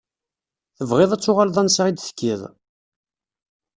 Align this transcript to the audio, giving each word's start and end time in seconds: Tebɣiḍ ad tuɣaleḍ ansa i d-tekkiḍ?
Tebɣiḍ 0.77 1.11
ad 1.11 1.21
tuɣaleḍ 1.21 1.57
ansa 1.61 1.83
i 1.87 1.91
d-tekkiḍ? 1.91 2.41